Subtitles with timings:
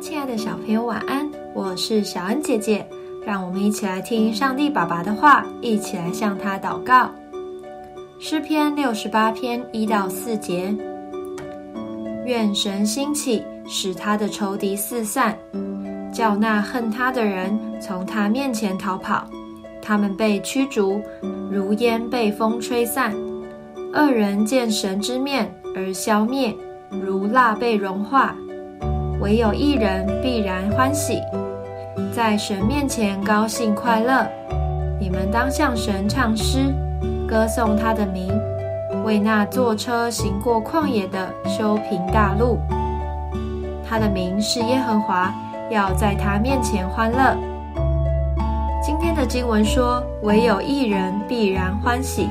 [0.00, 2.84] 亲爱的小朋友晚安，我是小恩姐姐，
[3.22, 7.10] 让我们一起来听上帝爸爸的话，一起来向他祷告。
[8.18, 10.74] 诗篇六十八篇一到四节，
[12.24, 15.36] 愿神兴起，使他的仇敌四散，
[16.10, 19.28] 叫那恨他的人从他面前逃跑。
[19.82, 20.98] 他们被驱逐，
[21.50, 23.12] 如烟被风吹散；
[23.92, 26.56] 恶人见神之面而消灭，
[26.88, 28.34] 如蜡被融化。
[29.20, 31.20] 唯有一人必然欢喜，
[32.10, 34.26] 在神面前高兴快乐。
[34.98, 36.74] 你们当向神唱诗，
[37.28, 38.32] 歌颂他的名，
[39.04, 42.58] 为那坐车行过旷野的修平大路。
[43.86, 45.34] 他的名是耶和华，
[45.70, 47.36] 要在他面前欢乐。
[48.82, 52.26] 今天的经文说：“唯有一人必然欢喜。”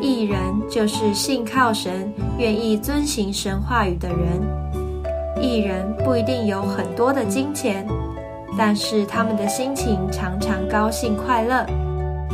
[0.00, 0.38] 一人
[0.70, 4.75] 就是信靠神、愿意遵行神话语的人。
[5.60, 7.86] 人不一定有很多的金钱，
[8.56, 11.66] 但是他们的心情常常高兴快乐。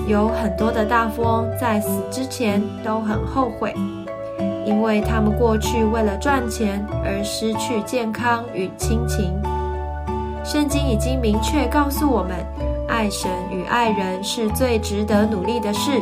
[0.08, 3.72] 有很多的大富翁在死之前都很后悔，
[4.66, 9.32] 因为他们过去为了赚钱而失去健康与亲情。
[10.44, 12.44] 圣经已经明确告诉我们，
[12.88, 15.92] 爱神与爱人是最值得努力的事，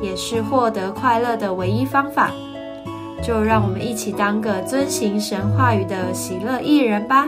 [0.00, 2.30] 也是获得快乐的唯一方法。
[3.24, 7.26] 就让我们一起当个遵行神话语的喜乐艺人吧。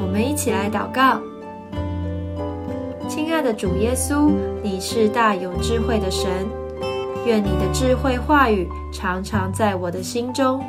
[0.00, 1.20] 我们一起来祷告：
[3.06, 4.30] 亲爱的主耶稣，
[4.62, 6.46] 你是大有智慧的神，
[7.26, 10.64] 愿你的智慧话语常常在我的心中，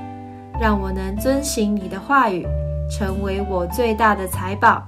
[0.59, 2.45] 让我能遵行你的话语，
[2.91, 4.83] 成为我最大的财宝。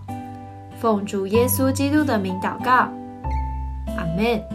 [0.78, 2.90] 奉主耶稣基督的名祷告，
[3.96, 4.55] 阿门。